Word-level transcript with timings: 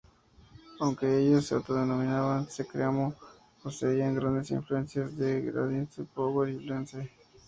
Aunque 0.79 1.19
ellos 1.19 1.45
se 1.45 1.53
autodenominaban 1.53 2.49
"screamo", 2.49 3.13
poseían 3.61 4.15
grandes 4.15 4.49
influencias 4.49 5.15
de 5.15 5.41
grindcore 5.41 5.87
y 5.95 6.01
power 6.05 6.49
violence. 6.55 7.11